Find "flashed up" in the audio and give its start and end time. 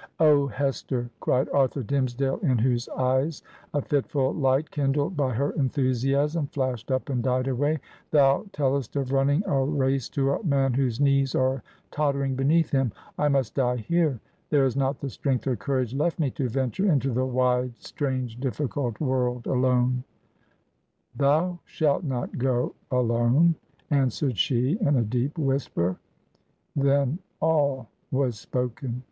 6.46-7.10